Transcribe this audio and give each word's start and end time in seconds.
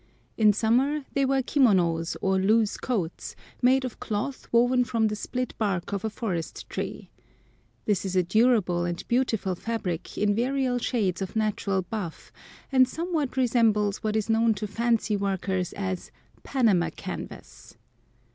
In 0.35 0.51
summer 0.51 1.05
they 1.13 1.25
wear 1.27 1.43
kimonos, 1.43 2.17
or 2.21 2.39
loose 2.39 2.75
coats, 2.75 3.35
made 3.61 3.85
of 3.85 3.99
cloth 3.99 4.47
woven 4.51 4.83
from 4.83 5.09
the 5.09 5.15
split 5.15 5.53
bark 5.59 5.93
of 5.93 6.03
a 6.03 6.09
forest 6.09 6.67
tree. 6.71 7.11
This 7.85 8.03
is 8.03 8.15
a 8.15 8.23
durable 8.23 8.83
and 8.83 9.07
beautiful 9.07 9.53
fabric 9.53 10.17
in 10.17 10.33
various 10.33 10.81
shades 10.81 11.21
of 11.21 11.35
natural 11.35 11.83
buff, 11.83 12.31
and 12.71 12.87
somewhat 12.87 13.37
resembles 13.37 13.97
what 13.99 14.15
is 14.15 14.27
known 14.27 14.55
to 14.55 14.65
fancy 14.65 15.15
workers 15.15 15.71
as 15.73 16.09
"Panama 16.41 16.89
canvas." 16.95 17.77